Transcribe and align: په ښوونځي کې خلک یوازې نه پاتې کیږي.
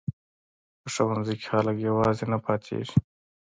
په 0.81 0.87
ښوونځي 0.93 1.35
کې 1.39 1.45
خلک 1.51 1.75
یوازې 1.87 2.25
نه 2.31 2.37
پاتې 2.45 2.65
کیږي. 2.71 2.95